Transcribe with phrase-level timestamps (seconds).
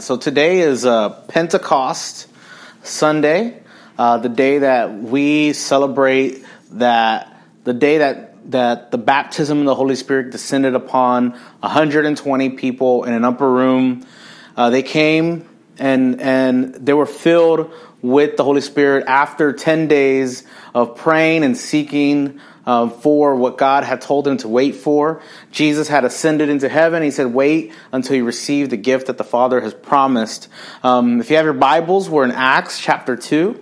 [0.00, 2.26] So today is uh, Pentecost
[2.82, 3.62] Sunday,
[3.96, 9.74] uh, the day that we celebrate that the day that that the baptism of the
[9.76, 11.30] Holy Spirit descended upon
[11.60, 14.04] 120 people in an upper room.
[14.56, 17.72] Uh, they came and and they were filled
[18.02, 20.42] with the Holy Spirit after 10 days
[20.74, 25.20] of praying and seeking um, for what God had told him to wait for.
[25.50, 27.02] Jesus had ascended into heaven.
[27.02, 30.48] He said, Wait until you receive the gift that the Father has promised.
[30.82, 33.60] Um, if you have your Bibles, we're in Acts chapter 2.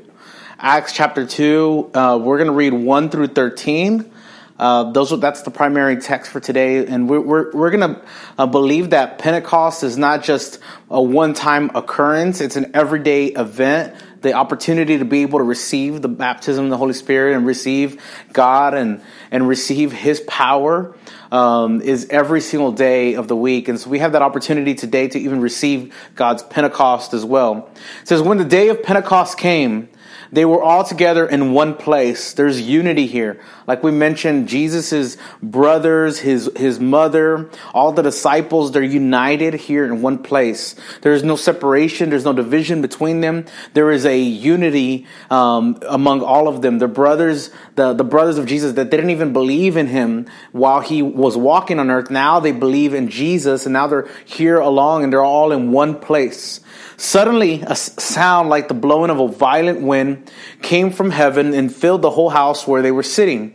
[0.65, 4.12] Acts chapter 2, uh, we're going to read 1 through 13.
[4.59, 8.03] Uh, those are, that's the primary text for today, and we're we're, we're going to
[8.39, 10.59] uh, believe that Pentecost is not just
[10.91, 16.09] a one-time occurrence; it's an everyday event the opportunity to be able to receive the
[16.09, 18.01] baptism of the Holy Spirit and receive
[18.33, 20.97] God and, and receive His power
[21.31, 23.69] um, is every single day of the week.
[23.69, 27.71] And so we have that opportunity today to even receive God's Pentecost as well.
[28.03, 29.89] It says, When the day of Pentecost came,
[30.33, 32.33] they were all together in one place.
[32.33, 33.39] There's unity here.
[33.67, 40.01] Like we mentioned, Jesus' brothers, his, his mother, all the disciples, they're united here in
[40.01, 40.75] one place.
[41.03, 42.09] There is no separation.
[42.09, 43.45] There's no division between them.
[43.75, 46.79] There is a unity um, among all of them.
[46.79, 51.03] The brothers, the, the brothers of Jesus that didn't even believe in him while he
[51.03, 55.13] was walking on earth, now they believe in Jesus and now they're here along and
[55.13, 56.61] they're all in one place.
[56.97, 60.22] Suddenly, a sound like the blowing of a violent wind
[60.63, 63.55] came from heaven and filled the whole house where they were sitting.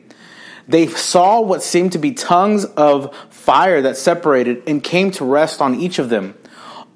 [0.68, 5.62] They saw what seemed to be tongues of fire that separated and came to rest
[5.62, 6.36] on each of them.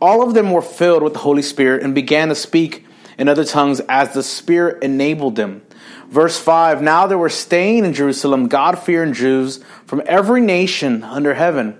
[0.01, 2.85] All of them were filled with the Holy Spirit and began to speak
[3.17, 5.61] in other tongues as the Spirit enabled them.
[6.09, 11.33] Verse 5 Now there were staying in Jerusalem God fearing Jews from every nation under
[11.33, 11.79] heaven.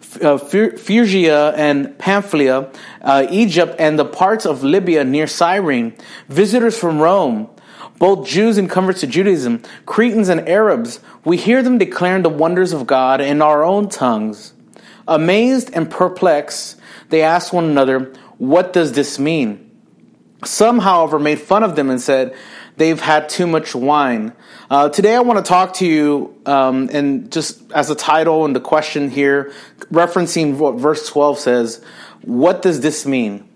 [0.21, 5.95] uh, Phrygia and Pamphylia, uh, Egypt, and the parts of Libya near Cyrene,
[6.27, 7.49] visitors from Rome,
[7.97, 12.73] both Jews and converts to Judaism, Cretans and Arabs, we hear them declaring the wonders
[12.73, 14.53] of God in our own tongues.
[15.07, 16.79] Amazed and perplexed,
[17.09, 19.69] they asked one another, What does this mean?
[20.43, 22.35] Some, however, made fun of them and said,
[22.77, 24.33] They've had too much wine.
[24.71, 28.55] Uh, today, I want to talk to you, um, and just as a title and
[28.55, 29.51] the question here,
[29.91, 31.83] referencing what verse 12 says,
[32.21, 33.49] What does this mean?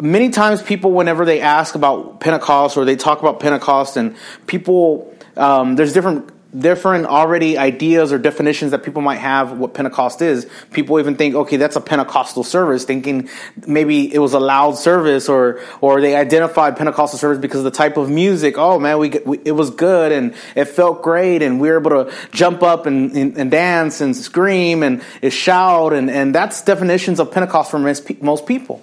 [0.00, 5.14] many times people whenever they ask about pentecost or they talk about pentecost and people
[5.36, 10.48] um, there's different different already ideas or definitions that people might have what pentecost is.
[10.72, 13.28] People even think okay that's a pentecostal service thinking
[13.66, 17.70] maybe it was a loud service or or they identified pentecostal service because of the
[17.70, 18.58] type of music.
[18.58, 22.04] Oh man we, we it was good and it felt great and we were able
[22.04, 25.02] to jump up and, and, and dance and scream and,
[25.32, 28.82] shout and, and that's definitions of pentecost for most people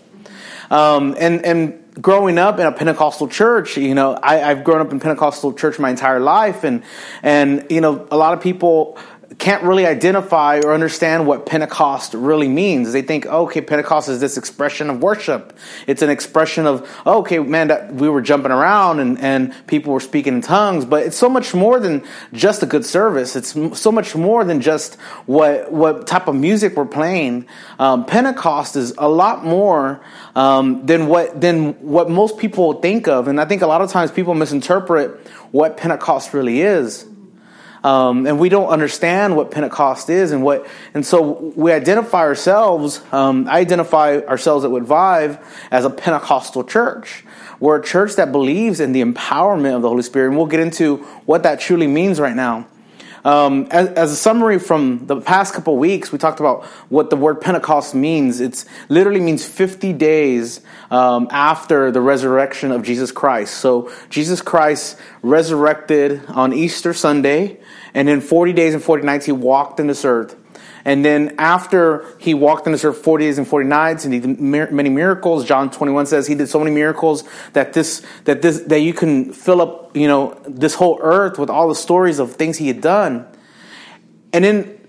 [0.70, 4.92] um, and and growing up in a Pentecostal church, you know, I, I've grown up
[4.92, 6.84] in Pentecostal church my entire life, and
[7.24, 8.98] and you know, a lot of people
[9.40, 12.94] can't really identify or understand what Pentecost really means.
[12.94, 15.58] They think, oh, okay, Pentecost is this expression of worship.
[15.86, 19.92] It's an expression of, oh, okay, man, that we were jumping around and, and people
[19.92, 20.86] were speaking in tongues.
[20.86, 23.36] But it's so much more than just a good service.
[23.36, 24.96] It's so much more than just
[25.26, 27.48] what what type of music we're playing.
[27.80, 30.02] Um, Pentecost is a lot more
[30.36, 33.92] um, than what than what most people think of, and I think a lot of
[33.92, 35.20] times people misinterpret
[35.52, 37.06] what Pentecost really is.
[37.84, 43.02] Um, and we don't understand what Pentecost is and what, and so we identify ourselves.
[43.12, 45.38] Um, I identify ourselves at Vive
[45.72, 47.24] as a Pentecostal church.
[47.60, 50.60] We're a church that believes in the empowerment of the Holy Spirit, and we'll get
[50.60, 52.68] into what that truly means right now.
[53.28, 57.18] Um, as, as, a summary from the past couple weeks, we talked about what the
[57.18, 58.40] word Pentecost means.
[58.40, 63.56] It literally means 50 days um, after the resurrection of Jesus Christ.
[63.56, 67.58] So Jesus Christ resurrected on Easter Sunday,
[67.94, 70.36] and in 40 days and 40 nights, he walked in this earth.
[70.88, 74.22] And then after he walked in this earth 40 days and 40 nights and he
[74.22, 78.62] did many miracles, John 21 says he did so many miracles that this, that this,
[78.62, 82.34] that you can fill up, you know, this whole earth with all the stories of
[82.34, 83.28] things he had done.
[84.32, 84.80] And then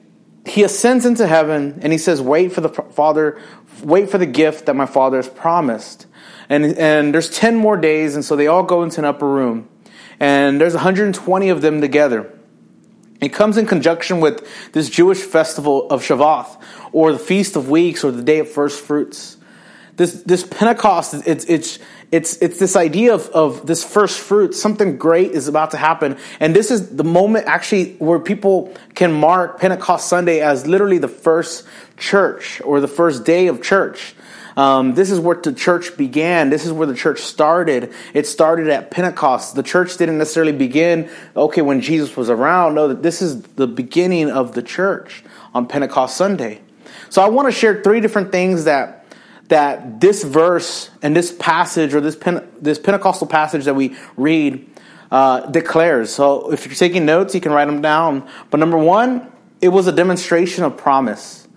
[0.47, 3.41] he ascends into heaven and he says, wait for the Father,
[3.83, 6.07] wait for the gift that my Father has promised.
[6.49, 8.15] And, and there's 10 more days.
[8.15, 9.69] And so they all go into an upper room.
[10.21, 12.38] and there's 120 of them together.
[13.21, 16.61] It comes in conjunction with this Jewish festival of Shavuot,
[16.93, 19.37] or the Feast of Weeks, or the Day of First Fruits.
[19.97, 21.81] This this Pentecost, it's it's
[22.13, 24.55] it's it's this idea of, of this first fruit.
[24.55, 29.13] Something great is about to happen, and this is the moment actually where people can
[29.13, 31.67] mark Pentecost Sunday as literally the first
[31.97, 34.15] church or the first day of church.
[34.59, 36.51] Um, this is where the church began.
[36.51, 37.93] This is where the church started.
[38.13, 39.55] It started at Pentecost.
[39.55, 42.75] The church didn't necessarily begin, okay, when Jesus was around.
[42.75, 45.23] No, this is the beginning of the church
[45.55, 46.61] on Pentecost Sunday.
[47.09, 48.97] So I want to share three different things that
[49.47, 52.19] that this verse and this passage or this
[52.61, 54.69] this Pentecostal passage that we read
[55.13, 56.13] uh, declares.
[56.13, 58.29] So if you're taking notes, you can write them down.
[58.51, 59.31] But number one,
[59.61, 61.48] it was a demonstration of promise.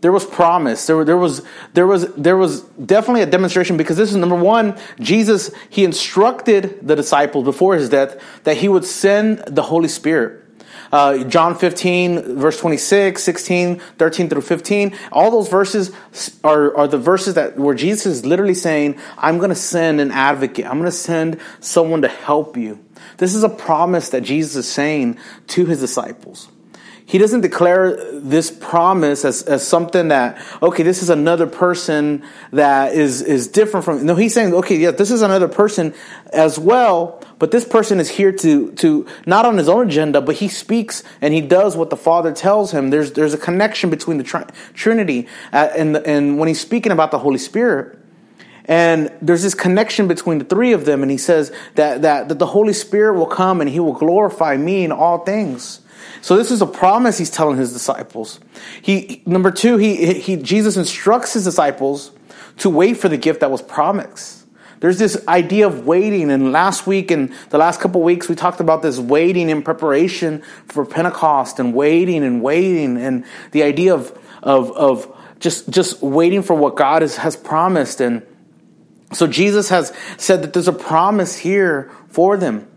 [0.00, 0.86] There was promise.
[0.86, 1.42] There, there was
[1.74, 4.78] there was there was definitely a demonstration because this is number one.
[4.98, 10.46] Jesus he instructed the disciples before his death that he would send the Holy Spirit.
[10.92, 14.96] Uh, John 15, verse 26, 16, 13 through 15.
[15.12, 15.92] All those verses
[16.42, 20.10] are, are the verses that where Jesus is literally saying, I'm going to send an
[20.10, 20.66] advocate.
[20.66, 22.84] I'm going to send someone to help you.
[23.18, 25.18] This is a promise that Jesus is saying
[25.48, 26.48] to his disciples
[27.10, 32.22] he doesn't declare this promise as, as something that, okay, this is another person
[32.52, 35.92] that is, is different from, no, he's saying, okay, yeah, this is another person
[36.32, 40.36] as well, but this person is here to, to, not on his own agenda, but
[40.36, 42.90] he speaks and he does what the Father tells him.
[42.90, 47.10] There's, there's a connection between the tri- Trinity uh, and, and when he's speaking about
[47.10, 47.98] the Holy Spirit.
[48.66, 52.38] And there's this connection between the three of them, and he says that, that, that
[52.38, 55.80] the Holy Spirit will come and he will glorify me in all things.
[56.22, 58.40] So this is a promise he's telling his disciples.
[58.82, 62.12] He number two, he, he Jesus instructs his disciples
[62.58, 64.46] to wait for the gift that was promised.
[64.80, 68.60] There's this idea of waiting, and last week and the last couple weeks we talked
[68.60, 74.18] about this waiting in preparation for Pentecost and waiting and waiting and the idea of
[74.42, 78.00] of of just just waiting for what God has, has promised.
[78.00, 78.22] And
[79.12, 82.69] so Jesus has said that there's a promise here for them.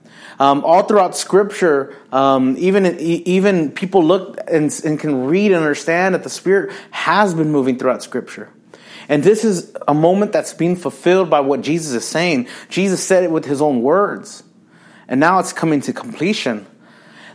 [0.44, 6.16] Um, all throughout Scripture, um, even even people look and, and can read and understand
[6.16, 8.50] that the Spirit has been moving throughout Scripture.
[9.07, 12.50] And this is a moment that's being fulfilled by what Jesus is saying.
[12.68, 14.44] Jesus said it with his own words.
[15.07, 16.66] And now it's coming to completion.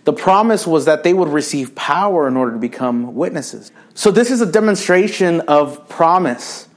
[0.05, 3.73] The promise was that they would receive power in order to become witnesses.
[3.95, 6.68] So this is a demonstration of promise.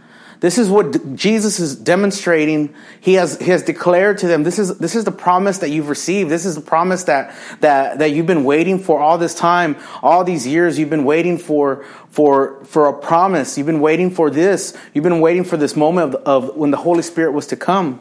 [0.41, 2.73] This is what Jesus is demonstrating.
[2.99, 5.87] He has, he has declared to them, this is, this is the promise that you've
[5.87, 6.31] received.
[6.31, 10.23] This is the promise that, that, that you've been waiting for all this time, all
[10.23, 10.79] these years.
[10.79, 13.55] You've been waiting for, for, for a promise.
[13.55, 14.75] You've been waiting for this.
[14.95, 17.99] You've been waiting for this moment of, of when the Holy Spirit was to come.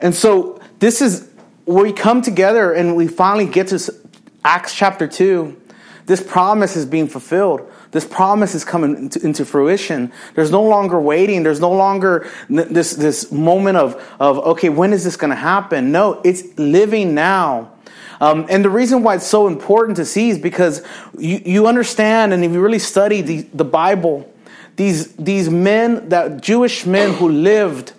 [0.00, 1.30] And so this is
[1.64, 3.94] where we come together and we finally get to
[4.44, 5.62] Acts chapter 2.
[6.06, 7.70] This promise is being fulfilled.
[7.92, 10.12] This promise is coming into, into, fruition.
[10.34, 11.42] There's no longer waiting.
[11.42, 15.92] There's no longer this, this moment of, of, okay, when is this going to happen?
[15.92, 17.72] No, it's living now.
[18.20, 20.82] Um, and the reason why it's so important to see is because
[21.18, 24.32] you, you understand, and if you really study the, the Bible,
[24.76, 27.92] these, these men, that Jewish men who lived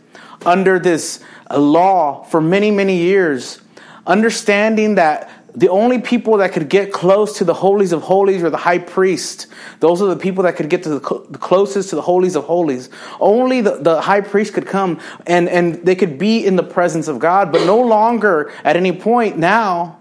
[0.45, 1.24] under this
[1.56, 3.62] law for many, many years,
[4.06, 8.51] understanding that the only people that could get close to the holies of holies were
[8.51, 9.48] the high priest.
[9.79, 12.36] Those are the people that could get to the, cl- the closest to the holies
[12.36, 12.91] of holies.
[13.20, 17.08] Only the, the high priest could come and, and they could be in the presence
[17.08, 20.00] of God, but no longer at any point now.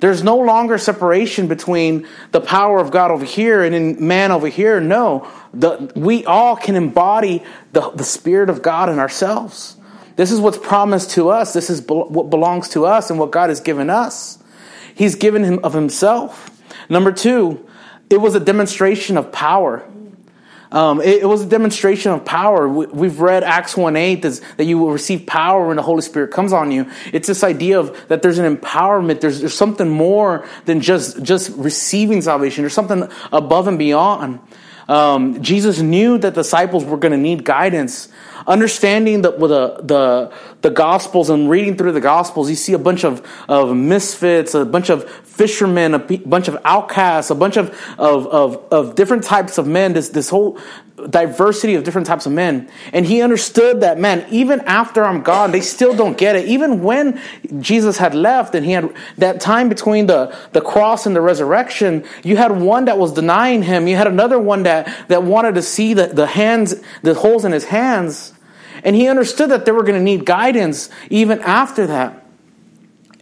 [0.00, 4.48] There's no longer separation between the power of God over here and in man over
[4.48, 4.82] here.
[4.82, 9.78] No, the, we all can embody the, the Spirit of God in ourselves.
[10.16, 11.54] This is what's promised to us.
[11.54, 14.36] This is what belongs to us and what God has given us.
[15.00, 16.50] He's given him of himself.
[16.90, 17.66] Number two,
[18.10, 19.82] it was a demonstration of power.
[20.70, 22.68] Um, it, it, was a demonstration of power.
[22.68, 26.32] We, have read Acts 1 8 that you will receive power when the Holy Spirit
[26.32, 26.86] comes on you.
[27.14, 31.48] It's this idea of that there's an empowerment, there's, there's something more than just, just
[31.56, 34.38] receiving salvation, there's something above and beyond.
[34.90, 38.08] Um, Jesus knew that disciples were going to need guidance.
[38.46, 40.32] Understanding with the, the,
[40.62, 44.64] the Gospels and reading through the Gospels, you see a bunch of, of misfits, a
[44.64, 49.58] bunch of fishermen, a bunch of outcasts, a bunch of, of, of, of different types
[49.58, 50.58] of men, this, this whole
[51.08, 52.70] diversity of different types of men.
[52.92, 56.46] And he understood that, man, even after I'm gone, they still don't get it.
[56.46, 57.20] Even when
[57.60, 62.04] Jesus had left and he had that time between the, the cross and the resurrection,
[62.22, 63.88] you had one that was denying him.
[63.88, 67.52] You had another one that, that wanted to see the, the hands, the holes in
[67.52, 68.34] his hands.
[68.84, 72.26] And he understood that they were going to need guidance even after that.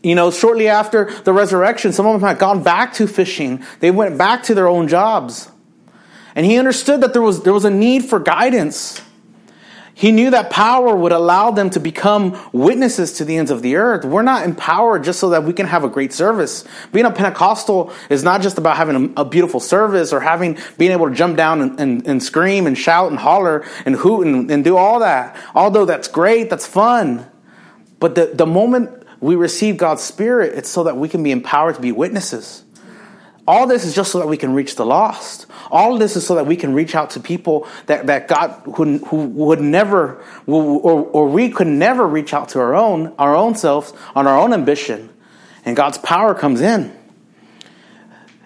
[0.02, 3.64] You know, shortly after the resurrection, some of them had gone back to fishing.
[3.80, 5.50] They went back to their own jobs.
[6.34, 9.02] And he understood that there was, there was a need for guidance.
[9.98, 13.74] He knew that power would allow them to become witnesses to the ends of the
[13.74, 14.04] earth.
[14.04, 16.64] We're not empowered just so that we can have a great service.
[16.92, 20.92] Being a Pentecostal is not just about having a, a beautiful service or having being
[20.92, 24.48] able to jump down and, and, and scream and shout and holler and hoot and,
[24.52, 25.36] and do all that.
[25.52, 27.26] Although that's great, that's fun.
[27.98, 31.74] But the, the moment we receive God's Spirit, it's so that we can be empowered
[31.74, 32.62] to be witnesses.
[33.48, 35.46] All this is just so that we can reach the lost.
[35.70, 38.62] All of this is so that we can reach out to people that, that God
[38.76, 43.34] who, who would never, or, or we could never reach out to our own, our
[43.36, 45.10] own selves on our own ambition.
[45.64, 46.96] And God's power comes in.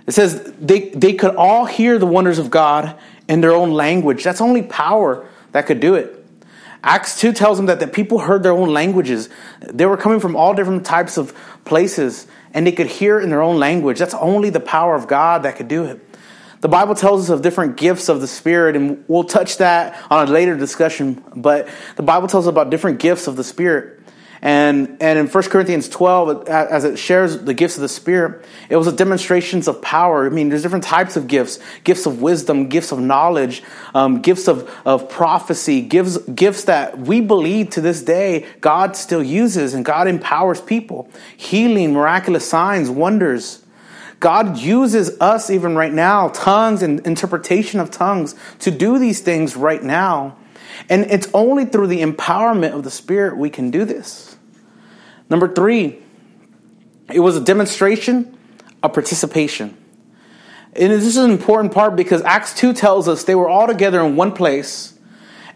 [0.06, 2.98] It says they, they could all hear the wonders of God
[3.28, 4.24] in their own language.
[4.24, 6.18] That's only power that could do it.
[6.84, 9.28] Acts 2 tells them that the people heard their own languages.
[9.60, 11.32] They were coming from all different types of
[11.64, 13.98] places and they could hear in their own language.
[13.98, 16.00] That's only the power of God that could do it.
[16.62, 20.28] The Bible tells us of different gifts of the Spirit, and we'll touch that on
[20.28, 21.22] a later discussion.
[21.34, 23.98] But the Bible tells us about different gifts of the Spirit.
[24.40, 28.76] And, and in 1 Corinthians 12, as it shares the gifts of the Spirit, it
[28.76, 30.24] was a demonstrations of power.
[30.24, 34.46] I mean, there's different types of gifts gifts of wisdom, gifts of knowledge, um, gifts
[34.46, 39.84] of, of prophecy, gifts, gifts that we believe to this day God still uses and
[39.84, 41.08] God empowers people.
[41.36, 43.61] Healing, miraculous signs, wonders.
[44.22, 49.56] God uses us even right now, tongues and interpretation of tongues, to do these things
[49.56, 50.36] right now.
[50.88, 54.36] And it's only through the empowerment of the Spirit we can do this.
[55.28, 55.98] Number three,
[57.12, 58.38] it was a demonstration
[58.80, 59.76] of participation.
[60.74, 64.00] And this is an important part because Acts 2 tells us they were all together
[64.00, 64.96] in one place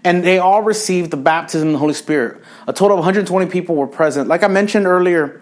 [0.03, 2.43] and they all received the baptism of the Holy Spirit.
[2.67, 4.29] A total of 120 people were present.
[4.29, 5.41] Like I mentioned earlier,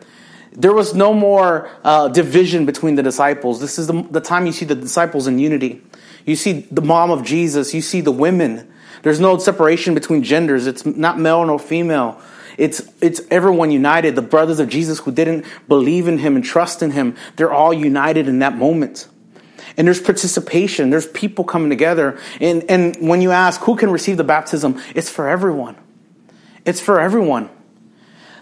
[0.54, 3.60] there was no more uh, division between the disciples.
[3.60, 5.82] This is the, the time you see the disciples in unity.
[6.24, 7.74] You see the mom of Jesus.
[7.74, 8.72] You see the women.
[9.02, 10.66] There's no separation between genders.
[10.66, 12.20] It's not male nor female.
[12.56, 14.14] It's, it's everyone united.
[14.14, 17.74] The brothers of Jesus who didn't believe in him and trust in him, they're all
[17.74, 19.08] united in that moment.
[19.76, 20.90] And there's participation.
[20.90, 22.18] There's people coming together.
[22.40, 25.76] And, and when you ask who can receive the baptism, it's for everyone.
[26.64, 27.50] It's for everyone.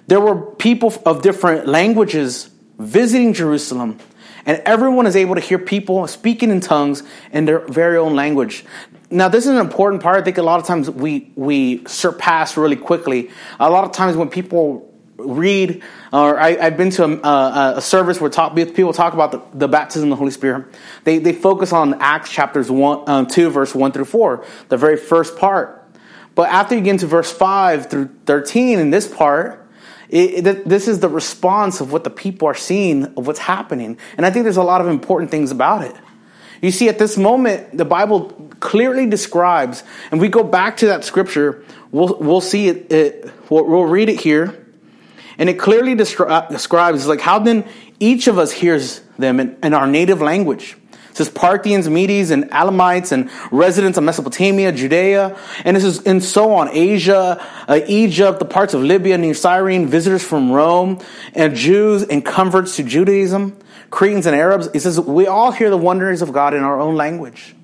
[0.07, 3.99] There were people of different languages visiting Jerusalem,
[4.45, 8.65] and everyone is able to hear people speaking in tongues in their very own language.
[9.11, 10.17] Now, this is an important part.
[10.17, 13.31] I think a lot of times we, we surpass really quickly.
[13.61, 15.83] A lot of times when people read,
[16.13, 19.69] or I, have been to a, a, service where talk, people talk about the, the,
[19.69, 20.67] baptism of the Holy Spirit.
[21.05, 24.97] They, they focus on Acts chapters one, um, 2, verse 1 through 4, the very
[24.97, 25.79] first part.
[26.35, 29.62] But after you get into verse 5 through 13, in this part,
[30.13, 33.97] it, it, this is the response of what the people are seeing of what's happening.
[34.19, 35.97] And I think there's a lot of important things about it.
[36.61, 38.27] You see, at this moment, the Bible
[38.61, 43.65] clearly describes, and we go back to that scripture, we'll, we'll see it, it we'll,
[43.65, 44.65] we'll, read it here,
[45.39, 47.67] and it clearly descri- uh, describes, like, how then
[47.99, 50.77] each of us hears them in, in our native language.
[51.13, 56.25] It says Parthians, Medes, and Elamites, and residents of Mesopotamia, Judea, and this is and
[56.25, 56.71] so on.
[56.71, 57.39] Asia,
[57.69, 61.01] uh, Egypt, the parts of Libya near Cyrene, visitors from Rome,
[61.35, 63.59] and Jews and converts to Judaism,
[63.91, 64.71] Cretans and Arabs.
[64.73, 67.55] It says we all hear the wonders of God in our own language.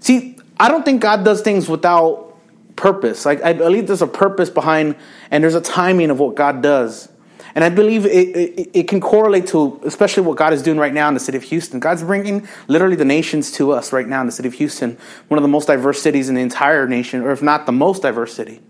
[0.00, 2.36] See, I don't think God does things without
[2.76, 3.24] purpose.
[3.24, 4.96] Like I believe there's a purpose behind,
[5.30, 7.08] and there's a timing of what God does.
[7.54, 10.92] And I believe it, it, it, can correlate to, especially what God is doing right
[10.92, 11.78] now in the city of Houston.
[11.78, 15.38] God's bringing literally the nations to us right now in the city of Houston, one
[15.38, 18.34] of the most diverse cities in the entire nation, or if not the most diverse
[18.34, 18.60] city.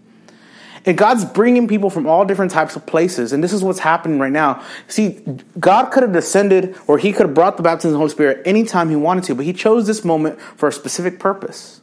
[0.86, 3.32] And God's bringing people from all different types of places.
[3.32, 4.62] And this is what's happening right now.
[4.86, 5.24] See,
[5.58, 8.46] God could have descended or he could have brought the baptism of the Holy Spirit
[8.46, 11.80] anytime he wanted to, but he chose this moment for a specific purpose.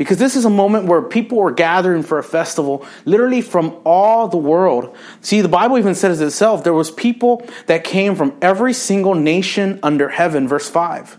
[0.00, 4.28] Because this is a moment where people were gathering for a festival, literally from all
[4.28, 4.96] the world.
[5.20, 9.78] See, the Bible even says itself, there was people that came from every single nation
[9.82, 11.18] under heaven, verse 5.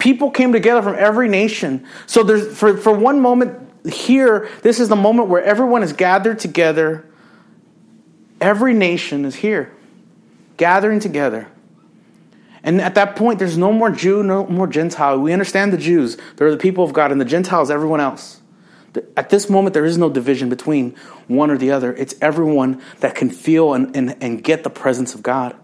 [0.00, 1.86] People came together from every nation.
[2.06, 3.56] So there's for, for one moment
[3.88, 7.08] here, this is the moment where everyone is gathered together.
[8.40, 9.72] Every nation is here,
[10.56, 11.46] gathering together.
[12.62, 15.18] And at that point, there's no more Jew, no more Gentile.
[15.18, 16.16] We understand the Jews.
[16.36, 18.40] They're the people of God, and the Gentiles, everyone else.
[19.16, 20.94] At this moment, there is no division between
[21.28, 21.94] one or the other.
[21.94, 25.56] It's everyone that can feel and, and, and get the presence of God.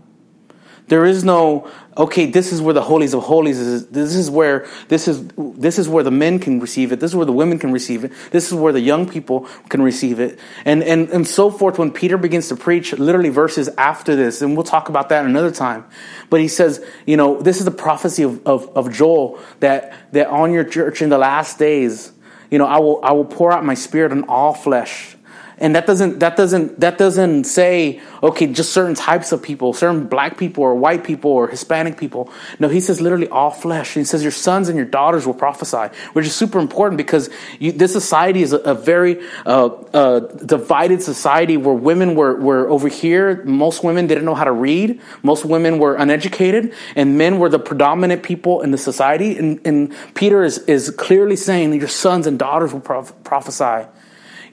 [0.89, 2.27] There is no okay.
[2.27, 3.89] This is where the holies of holies is.
[3.89, 7.01] This is where this is this is where the men can receive it.
[7.01, 8.13] This is where the women can receive it.
[8.31, 11.77] This is where the young people can receive it, and and and so forth.
[11.77, 15.51] When Peter begins to preach, literally verses after this, and we'll talk about that another
[15.51, 15.85] time.
[16.31, 20.29] But he says, you know, this is the prophecy of of, of Joel that that
[20.29, 22.13] on your church in the last days,
[22.49, 25.16] you know, I will I will pour out my spirit on all flesh
[25.59, 30.07] and that doesn't that doesn't that doesn't say okay just certain types of people certain
[30.07, 32.31] black people or white people or hispanic people.
[32.59, 33.95] No he says literally all flesh.
[33.95, 37.73] He says your sons and your daughters will prophesy which is super important because you,
[37.73, 42.89] this society is a, a very uh, uh, divided society where women were, were over
[42.89, 43.43] here.
[43.45, 45.01] Most women didn't know how to read.
[45.23, 49.39] Most women were uneducated and men were the predominant people in the society.
[49.39, 53.87] And, and peter is, is clearly saying your sons and daughters will prophesy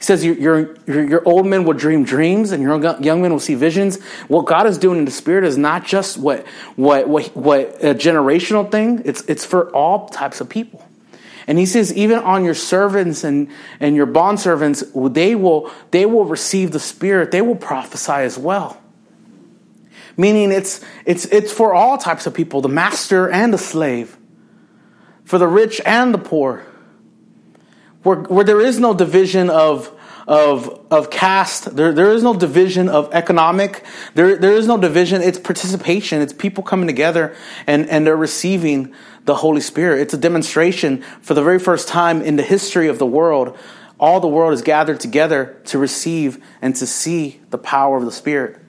[0.03, 3.39] he says your, your, your old men will dream dreams and your young men will
[3.39, 4.03] see visions.
[4.27, 6.45] What God is doing in the spirit is not just what,
[6.75, 10.85] what, what, what a generational thing, it's, it's for all types of people.
[11.47, 13.47] And he says, even on your servants and,
[13.79, 17.31] and your bond servants, they will, they will receive the Spirit.
[17.31, 18.81] They will prophesy as well.
[20.17, 24.17] Meaning it's, it's, it's for all types of people, the master and the slave,
[25.23, 26.65] for the rich and the poor
[28.03, 29.91] where, where there is no division of,
[30.27, 33.83] of, of caste, there, there is no division of economic,
[34.15, 35.21] there, there is no division.
[35.21, 36.21] It's participation.
[36.21, 37.35] It's people coming together
[37.67, 38.93] and, and they're receiving
[39.25, 40.01] the Holy Spirit.
[40.01, 43.57] It's a demonstration for the very first time in the history of the world.
[43.99, 48.11] All the world is gathered together to receive and to see the power of the
[48.11, 48.59] Spirit.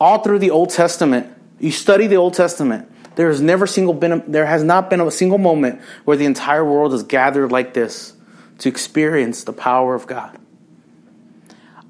[0.00, 4.12] All through the Old Testament, you study the Old Testament, there has never single been
[4.12, 7.72] a, there has not been a single moment where the entire world is gathered like
[7.72, 8.12] this
[8.58, 10.38] to experience the power of God.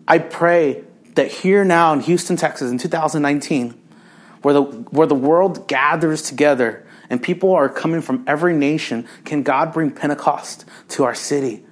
[0.08, 3.80] I pray that here now in Houston, Texas in 2019,
[4.42, 9.42] where the where the world gathers together and people are coming from every nation, can
[9.42, 11.65] God bring Pentecost to our city?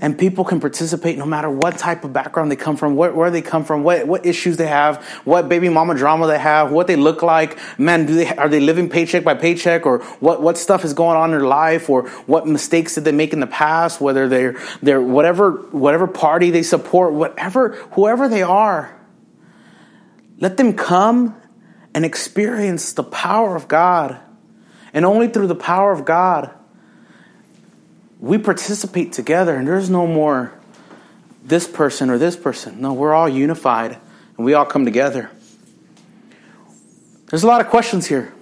[0.00, 3.30] And people can participate no matter what type of background they come from, where, where
[3.30, 6.86] they come from, what, what issues they have, what baby mama drama they have, what
[6.86, 7.58] they look like.
[7.78, 11.16] Man, do they, are they living paycheck by paycheck or what, what stuff is going
[11.16, 14.60] on in their life or what mistakes did they make in the past, whether they're,
[14.82, 18.98] they're whatever, whatever party they support, whatever, whoever they are.
[20.38, 21.40] Let them come
[21.94, 24.18] and experience the power of God.
[24.92, 26.54] And only through the power of God
[28.24, 30.52] we participate together and there's no more
[31.44, 32.80] this person or this person.
[32.80, 33.98] No, we're all unified
[34.36, 35.30] and we all come together.
[37.28, 38.32] There's a lot of questions here.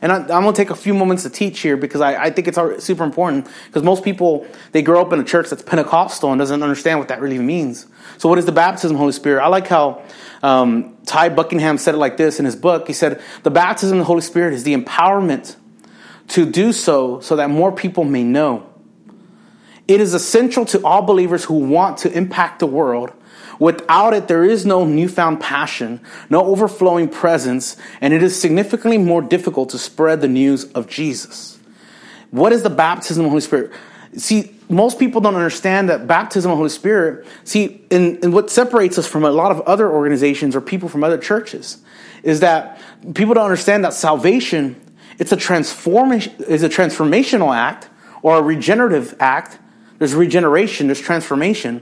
[0.00, 2.30] And I, am going to take a few moments to teach here because I, I
[2.30, 3.48] think it's super important.
[3.66, 7.08] Because most people, they grow up in a church that's Pentecostal and doesn't understand what
[7.08, 7.86] that really means.
[8.18, 9.42] So, what is the baptism of the Holy Spirit?
[9.42, 10.02] I like how
[10.42, 12.86] um, Ty Buckingham said it like this in his book.
[12.86, 15.56] He said, The baptism of the Holy Spirit is the empowerment
[16.28, 18.70] to do so so that more people may know.
[19.88, 23.12] It is essential to all believers who want to impact the world.
[23.58, 29.22] Without it, there is no newfound passion, no overflowing presence, and it is significantly more
[29.22, 31.58] difficult to spread the news of Jesus.
[32.30, 33.72] What is the baptism of the Holy Spirit?
[34.16, 38.50] See, most people don't understand that baptism of the Holy Spirit, see, and, and what
[38.50, 41.78] separates us from a lot of other organizations or people from other churches
[42.22, 42.80] is that
[43.14, 44.74] people don't understand that salvation,
[45.18, 47.88] it's a transformation, is a transformational act
[48.22, 49.58] or a regenerative act
[49.98, 51.80] there's regeneration, there's transformation,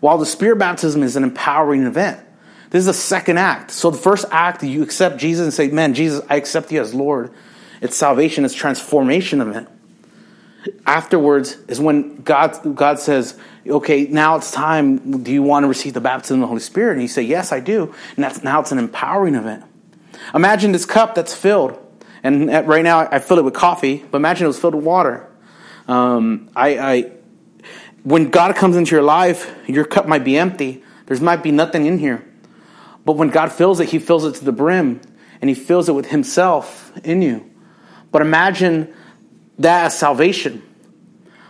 [0.00, 2.20] while the spirit baptism is an empowering event.
[2.70, 3.70] This is the second act.
[3.70, 6.94] So the first act, you accept Jesus and say, Man, Jesus, I accept you as
[6.94, 7.30] Lord.
[7.80, 9.68] It's salvation, it's transformation event.
[10.86, 15.22] Afterwards is when God, God says, Okay, now it's time.
[15.22, 16.94] Do you want to receive the baptism of the Holy Spirit?
[16.94, 17.94] And you say, Yes, I do.
[18.16, 19.64] And that's now it's an empowering event.
[20.34, 21.78] Imagine this cup that's filled.
[22.22, 25.28] And right now I fill it with coffee, but imagine it was filled with water.
[25.88, 27.12] Um, I, I
[28.04, 30.82] when God comes into your life, your cup might be empty.
[31.06, 32.24] There might be nothing in here.
[33.04, 35.00] But when God fills it, He fills it to the brim
[35.40, 37.48] and He fills it with Himself in you.
[38.10, 38.92] But imagine
[39.58, 40.62] that as salvation.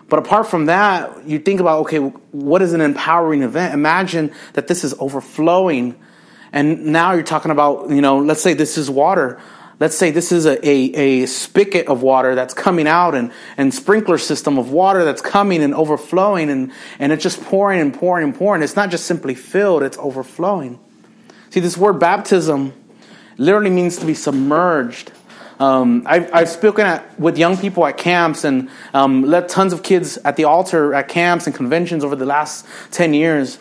[0.09, 3.73] But apart from that, you think about okay, what is an empowering event?
[3.73, 5.99] Imagine that this is overflowing.
[6.53, 9.41] And now you're talking about, you know, let's say this is water
[9.83, 13.75] let's say this is a, a, a, spigot of water that's coming out and, and
[13.75, 18.23] sprinkler system of water that's coming and overflowing and, and it's just pouring and pouring
[18.23, 18.63] and pouring.
[18.63, 20.79] It's not just simply filled, it's overflowing.
[21.51, 22.73] See, this word baptism
[23.39, 25.11] literally means to be submerged.
[25.59, 29.83] Um, I've, I've, spoken at, with young people at camps and um, led tons of
[29.83, 33.59] kids at the altar at camps and conventions over the last 10 years.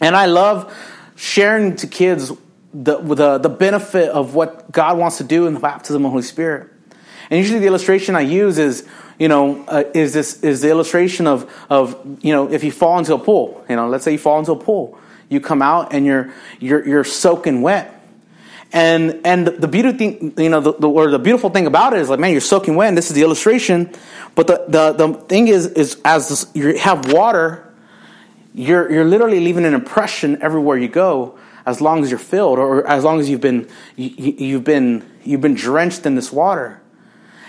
[0.00, 0.72] And I love
[1.16, 2.30] sharing to kids
[2.74, 6.10] the, the, the benefit of what God wants to do in the baptism of the
[6.10, 6.70] Holy Spirit.
[7.30, 8.86] And usually the illustration I use is,
[9.18, 12.98] you know, uh, is this is the illustration of of you know if you fall
[12.98, 15.94] into a pool, you know, let's say you fall into a pool, you come out
[15.94, 18.04] and you're you're you're soaking wet,
[18.72, 22.00] and and the beauty thing, you know, the, the or the beautiful thing about it
[22.00, 22.88] is like, man, you're soaking wet.
[22.88, 23.90] And this is the illustration,
[24.34, 27.72] but the the the thing is is as this, you have water,
[28.52, 32.86] you're you're literally leaving an impression everywhere you go as long as you're filled or
[32.86, 36.80] as long as you've been you, you've been you've been drenched in this water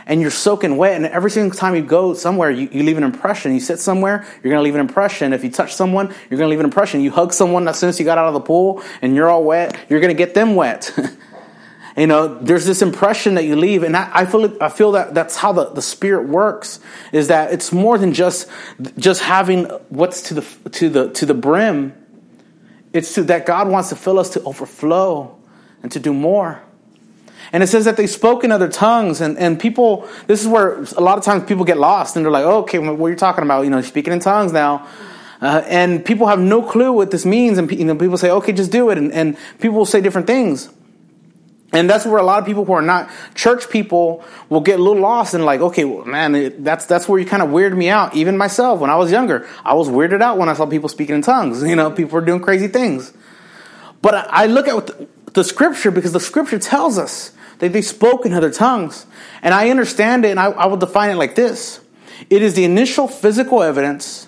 [0.06, 0.96] and you're soaking wet.
[0.96, 3.54] And every single time you go somewhere, you, you leave an impression.
[3.54, 5.34] You sit somewhere, you're going to leave an impression.
[5.34, 7.02] If you touch someone, you're going to leave an impression.
[7.02, 9.44] You hug someone as soon as you got out of the pool and you're all
[9.44, 10.92] wet, you're going to get them wet.
[11.98, 13.84] you know, there's this impression that you leave.
[13.84, 16.80] And I, I, feel, I feel that that's how the, the Spirit works,
[17.12, 18.50] is that it's more than just,
[18.98, 21.94] just having what's to the, to the, to the brim.
[22.96, 25.38] It's to, that God wants to fill us to overflow
[25.84, 26.62] and to do more.
[27.52, 30.82] And it says that they spoke in other tongues, and, and people, this is where
[30.98, 33.16] a lot of times people get lost, and they're like, oh, okay, what are you
[33.16, 33.64] talking about?
[33.64, 34.88] You know, speaking in tongues now.
[35.42, 38.52] Uh, and people have no clue what this means, and you know, people say, okay,
[38.52, 40.70] just do it, and, and people will say different things.
[41.76, 44.84] And that's where a lot of people who are not church people will get a
[44.84, 47.78] little lost and like, okay, well, man, it, that's that's where you kind of weirded
[47.78, 48.16] me out.
[48.16, 51.16] Even myself, when I was younger, I was weirded out when I saw people speaking
[51.16, 51.64] in tongues.
[51.76, 53.12] You know, people were doing crazy things.
[54.02, 57.82] But I, I look at the, the scripture because the scripture tells us that they
[57.82, 59.06] spoke in other tongues.
[59.42, 61.82] And I understand it, and I, I will define it like this
[62.30, 64.28] it is the initial physical evidence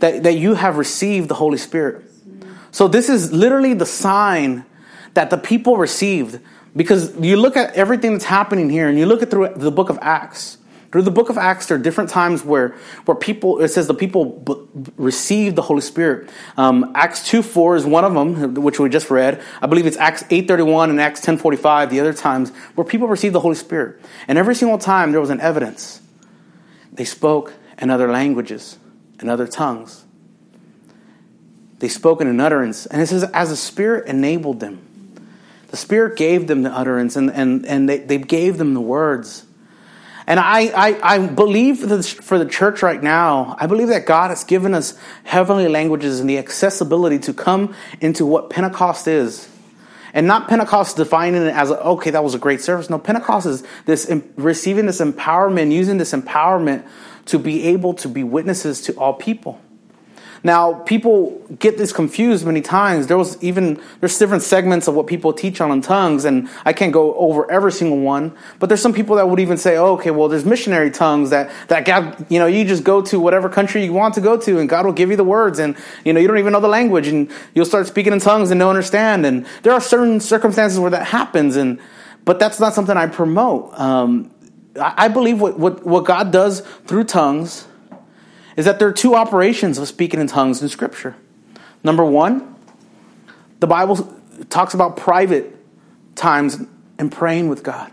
[0.00, 2.04] that, that you have received the Holy Spirit.
[2.72, 4.64] So this is literally the sign
[5.14, 6.40] that the people received.
[6.74, 9.90] Because you look at everything that's happening here, and you look at through the book
[9.90, 10.58] of Acts.
[10.90, 12.74] Through the book of Acts, there are different times where,
[13.06, 16.28] where people, it says the people b- received the Holy Spirit.
[16.58, 19.42] Um, Acts 2 4 is one of them, which we just read.
[19.62, 23.08] I believe it's Acts 8 31 and Acts 10 45, the other times, where people
[23.08, 24.00] received the Holy Spirit.
[24.28, 26.02] And every single time there was an evidence.
[26.92, 28.78] They spoke in other languages,
[29.18, 30.04] in other tongues.
[31.78, 32.84] They spoke in an utterance.
[32.84, 34.86] And it says, as the Spirit enabled them,
[35.72, 39.46] the Spirit gave them the utterance and, and, and they, they gave them the words.
[40.26, 44.04] And I, I, I believe for the, for the church right now, I believe that
[44.04, 49.48] God has given us heavenly languages and the accessibility to come into what Pentecost is.
[50.12, 52.90] And not Pentecost defining it as, okay, that was a great service.
[52.90, 56.86] No, Pentecost is this receiving this empowerment, using this empowerment
[57.26, 59.58] to be able to be witnesses to all people.
[60.44, 63.06] Now, people get this confused many times.
[63.06, 66.72] There was even there's different segments of what people teach on in tongues, and I
[66.72, 68.32] can't go over every single one.
[68.58, 71.50] But there's some people that would even say, oh, "Okay, well, there's missionary tongues that
[71.68, 74.58] that God, you know, you just go to whatever country you want to go to,
[74.58, 76.68] and God will give you the words, and you know, you don't even know the
[76.68, 79.24] language, and you'll start speaking in tongues and don't understand.
[79.24, 81.78] And there are certain circumstances where that happens, and
[82.24, 83.78] but that's not something I promote.
[83.78, 84.32] Um,
[84.74, 87.68] I, I believe what, what what God does through tongues
[88.56, 91.16] is that there are two operations of speaking in tongues in Scripture.
[91.84, 92.54] Number one,
[93.60, 94.18] the Bible
[94.50, 95.56] talks about private
[96.14, 96.58] times
[96.98, 97.92] and praying with God.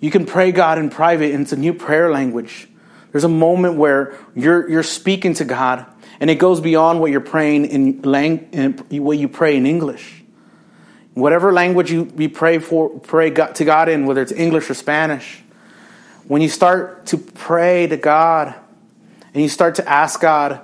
[0.00, 2.68] You can pray God in private, and it's a new prayer language.
[3.12, 5.86] There's a moment where you're, you're speaking to God,
[6.20, 10.22] and it goes beyond what you're praying in, lang- in what you pray in English.
[11.14, 14.74] Whatever language you, you pray for, pray God, to God in, whether it's English or
[14.74, 15.42] Spanish,
[16.26, 18.54] when you start to pray to God
[19.34, 20.60] and you start to ask God,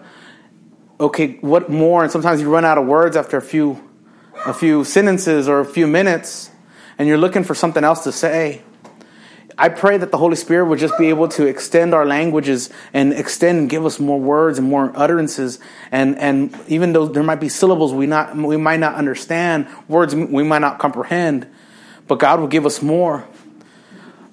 [1.00, 2.02] okay, what more?
[2.02, 3.82] And sometimes you run out of words after a few,
[4.46, 6.50] a few sentences or a few minutes,
[6.96, 8.62] and you're looking for something else to say.
[9.58, 13.12] I pray that the Holy Spirit would just be able to extend our languages and
[13.12, 15.58] extend and give us more words and more utterances.
[15.92, 20.14] And, and even though there might be syllables we, not, we might not understand, words
[20.14, 21.46] we might not comprehend,
[22.06, 23.28] but God will give us more.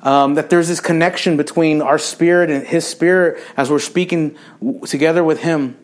[0.08, 4.38] Um, that there's this connection between our spirit and His spirit as we're speaking
[4.86, 5.76] together with Him.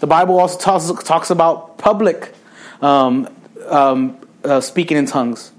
[0.00, 2.34] The Bible also talks, talks about public
[2.82, 3.26] um,
[3.66, 5.52] um, uh, speaking in tongues.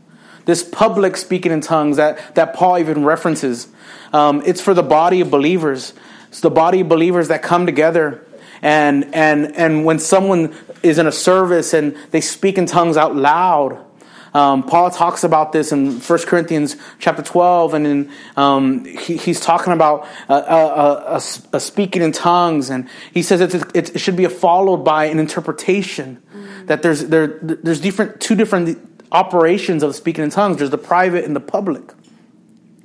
[0.45, 3.67] This public speaking in tongues that, that Paul even references.
[4.13, 5.93] Um, it's for the body of believers.
[6.27, 8.23] It's the body of believers that come together
[8.61, 13.15] and and and when someone is in a service and they speak in tongues out
[13.15, 13.83] loud
[14.33, 19.39] um, Paul talks about this in 1 Corinthians chapter 12, and in, um, he, he's
[19.39, 21.21] talking about a, a, a,
[21.53, 26.21] a, speaking in tongues, and he says it, it should be followed by an interpretation.
[26.33, 26.65] Mm-hmm.
[26.67, 28.79] That there's there, there's different two different
[29.11, 30.57] operations of speaking in tongues.
[30.57, 31.83] There's the private and the public.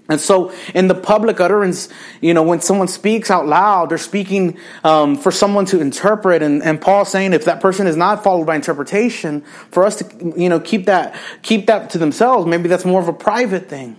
[0.09, 1.88] And so, in the public utterance,
[2.21, 6.42] you know, when someone speaks out loud, they're speaking um, for someone to interpret.
[6.42, 9.40] And, and Paul's saying if that person is not followed by interpretation,
[9.71, 12.47] for us to, you know, keep that keep that to themselves.
[12.47, 13.99] Maybe that's more of a private thing.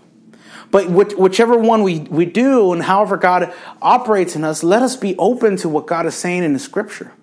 [0.72, 5.15] But whichever one we, we do, and however God operates in us, let us be
[5.17, 7.13] open to what God is saying in the Scripture,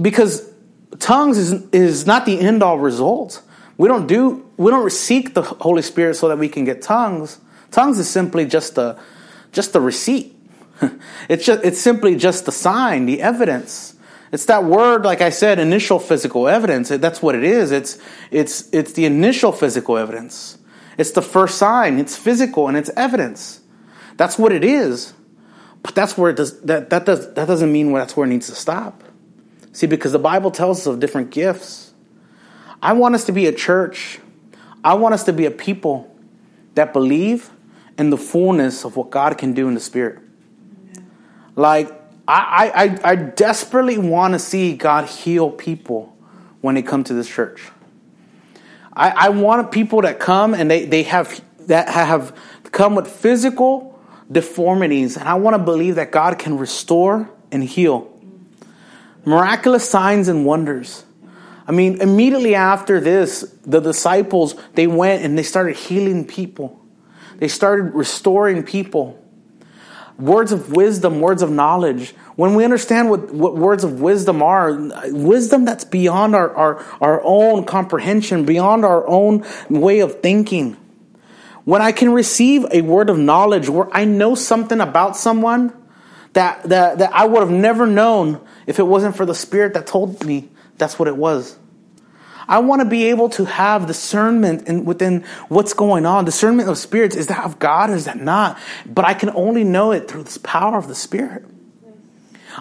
[0.00, 0.48] because
[0.98, 3.42] tongues is is not the end all result.
[3.76, 7.38] We don't do we don't seek the Holy Spirit so that we can get tongues
[7.70, 8.98] Tongues is simply just the
[9.52, 10.34] just the receipt.
[11.28, 13.94] it's just it's simply just the sign, the evidence.
[14.30, 16.90] It's that word, like I said, initial physical evidence.
[16.90, 17.72] That's what it is.
[17.72, 17.98] It's
[18.30, 20.58] it's it's the initial physical evidence.
[20.98, 21.98] It's the first sign.
[21.98, 23.60] It's physical and it's evidence.
[24.16, 25.14] That's what it is.
[25.82, 28.48] But that's where it does that that does that doesn't mean that's where it needs
[28.48, 29.02] to stop.
[29.72, 31.92] See, because the Bible tells us of different gifts.
[32.82, 34.20] I want us to be a church.
[34.84, 36.14] I want us to be a people
[36.74, 37.50] that believe
[37.98, 40.20] and the fullness of what God can do in the Spirit.
[41.56, 41.90] Like,
[42.26, 46.16] I, I, I desperately want to see God heal people
[46.60, 47.70] when they come to this church.
[48.92, 52.34] I, I want people that come and they, they have that have
[52.72, 53.98] come with physical
[54.30, 58.14] deformities, and I want to believe that God can restore and heal.
[59.24, 61.04] Miraculous signs and wonders.
[61.66, 66.77] I mean, immediately after this, the disciples they went and they started healing people.
[67.38, 69.18] They started restoring people.
[70.18, 72.10] Words of wisdom, words of knowledge.
[72.34, 74.72] When we understand what, what words of wisdom are,
[75.10, 80.76] wisdom that's beyond our, our, our own comprehension, beyond our own way of thinking.
[81.64, 85.72] When I can receive a word of knowledge where I know something about someone
[86.32, 89.86] that, that, that I would have never known if it wasn't for the Spirit that
[89.86, 91.56] told me that's what it was.
[92.48, 96.24] I want to be able to have discernment in, within what's going on.
[96.24, 98.58] Discernment of spirits is that of God, or is that not?
[98.86, 101.44] But I can only know it through this power of the Spirit.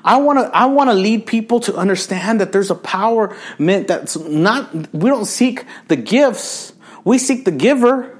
[0.03, 3.87] I want to I want to lead people to understand that there's a power meant
[3.87, 6.73] that's not we don't seek the gifts,
[7.03, 8.13] we seek the giver.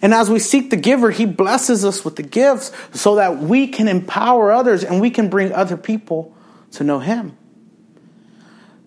[0.00, 3.68] And as we seek the giver, he blesses us with the gifts so that we
[3.68, 6.34] can empower others and we can bring other people
[6.72, 7.36] to know him.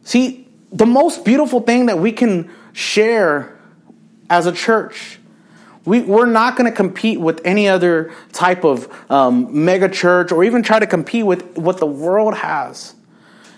[0.04, 0.45] See,
[0.76, 3.58] the most beautiful thing that we can share
[4.30, 5.20] as a church.
[5.86, 10.44] We, we're not going to compete with any other type of um, mega church or
[10.44, 12.94] even try to compete with what the world has.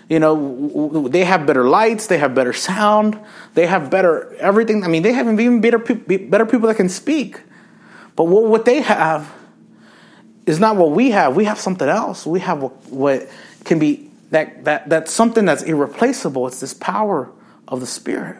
[0.08, 3.18] You know, they have better lights, they have better sound,
[3.54, 4.84] they have better everything.
[4.84, 7.40] I mean, they have even better, better people that can speak.
[8.14, 9.30] But what, what they have
[10.46, 11.34] is not what we have.
[11.34, 12.24] We have something else.
[12.24, 13.28] We have what, what
[13.64, 16.46] can be that, that, that's something that's irreplaceable.
[16.46, 17.30] It's this power
[17.66, 18.36] of the Spirit.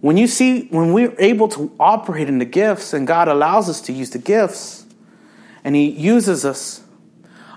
[0.00, 3.80] When you see, when we're able to operate in the gifts and God allows us
[3.82, 4.86] to use the gifts
[5.62, 6.82] and He uses us,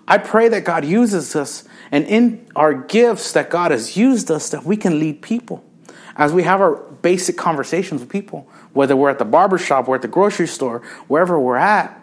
[0.08, 4.50] I pray that God uses us and in our gifts that God has used us,
[4.50, 5.64] that we can lead people.
[6.16, 9.96] As we have our basic conversations with people, whether we're at the barber shop, we're
[9.96, 12.03] at the grocery store, wherever we're at,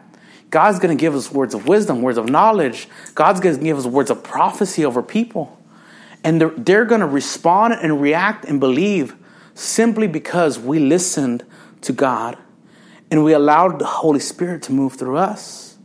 [0.50, 2.88] God's going to give us words of wisdom, words of knowledge.
[3.14, 5.56] God's going to give us words of prophecy over people.
[6.24, 9.14] And they're, they're going to respond and react and believe
[9.54, 11.44] simply because we listened
[11.82, 12.36] to God
[13.10, 15.78] and we allowed the Holy Spirit to move through us.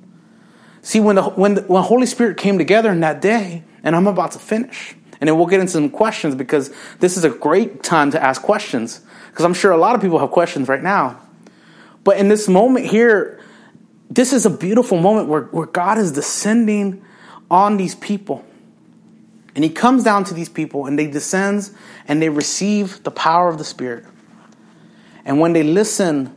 [0.82, 4.08] See, when the, when the, when Holy Spirit came together in that day, and I'm
[4.08, 7.82] about to finish, and then we'll get into some questions because this is a great
[7.82, 11.20] time to ask questions because I'm sure a lot of people have questions right now.
[12.04, 13.42] But in this moment here,
[14.10, 17.04] this is a beautiful moment where, where God is descending
[17.50, 18.46] on these people.
[19.56, 21.72] And he comes down to these people and they descends
[22.08, 24.06] and they receive the power of the Spirit.
[25.24, 26.36] And when they listen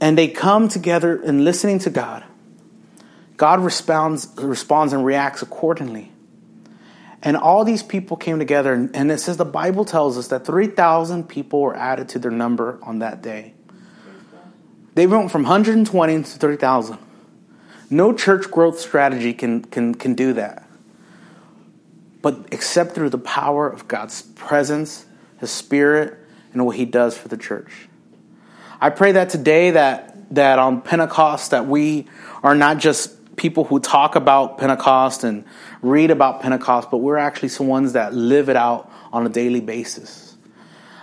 [0.00, 2.24] and they come together in listening to God,
[3.36, 6.10] God responds, responds and reacts accordingly.
[7.22, 11.28] And all these people came together, and it says the Bible tells us that 3,000
[11.28, 13.52] people were added to their number on that day.
[14.94, 16.98] They went from 120 to 30,000.
[17.90, 20.64] No church growth strategy can, can, can do that.
[22.22, 25.06] But except through the power of God's presence,
[25.38, 26.18] His Spirit,
[26.52, 27.88] and what He does for the church.
[28.80, 32.06] I pray that today that, that on Pentecost that we
[32.42, 35.44] are not just people who talk about Pentecost and
[35.82, 39.60] read about Pentecost, but we're actually some ones that live it out on a daily
[39.60, 40.36] basis.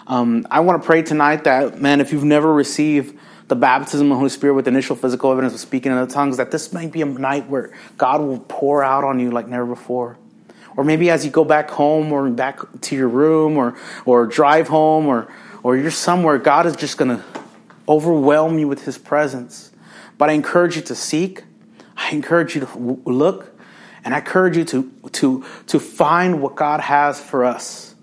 [0.05, 4.15] Um, I want to pray tonight that, man, if you've never received the baptism of
[4.15, 6.91] the Holy Spirit with initial physical evidence of speaking in other tongues, that this might
[6.91, 10.17] be a night where God will pour out on you like never before.
[10.75, 14.67] Or maybe as you go back home or back to your room or, or drive
[14.67, 15.31] home or,
[15.63, 17.23] or you're somewhere, God is just going to
[17.87, 19.71] overwhelm you with His presence.
[20.17, 21.43] But I encourage you to seek.
[21.95, 23.57] I encourage you to look.
[24.03, 27.95] And I encourage you to, to, to find what God has for us.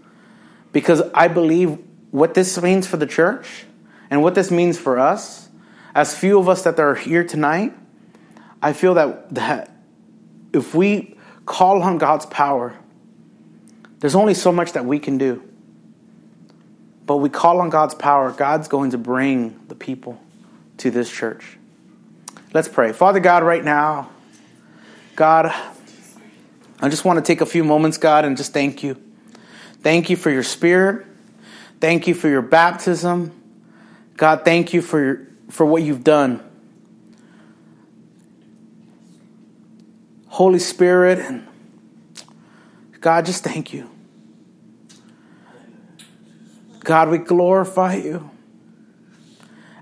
[0.72, 1.78] Because I believe
[2.10, 3.66] what this means for the church
[4.14, 5.48] and what this means for us,
[5.92, 7.74] as few of us that are here tonight,
[8.62, 9.76] I feel that, that
[10.52, 12.78] if we call on God's power,
[13.98, 15.42] there's only so much that we can do.
[17.06, 20.20] But we call on God's power, God's going to bring the people
[20.76, 21.58] to this church.
[22.52, 22.92] Let's pray.
[22.92, 24.10] Father God, right now,
[25.16, 25.52] God,
[26.80, 28.96] I just want to take a few moments, God, and just thank you.
[29.80, 31.04] Thank you for your spirit.
[31.80, 33.40] Thank you for your baptism.
[34.16, 36.42] God, thank you for, for what you've done.
[40.28, 41.46] Holy Spirit, and
[43.00, 43.88] God, just thank you.
[46.80, 48.30] God, we glorify you.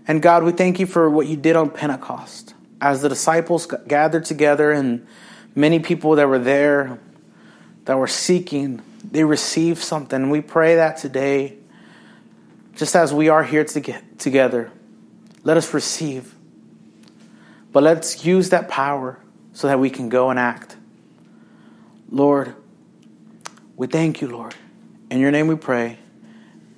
[0.06, 2.54] And God, we thank you for what you did on Pentecost.
[2.80, 5.06] As the disciples gathered together and
[5.54, 6.98] many people that were there
[7.84, 10.30] that were seeking, they received something.
[10.30, 11.56] We pray that today,
[12.74, 14.70] just as we are here to get together,
[15.44, 16.34] let us receive.
[17.72, 19.18] But let's use that power
[19.52, 20.76] so that we can go and act.
[22.10, 22.54] Lord,
[23.76, 24.54] we thank you, Lord.
[25.10, 25.98] In your name we pray.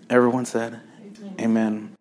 [0.09, 1.35] Everyone said, Amen.
[1.41, 1.94] Amen.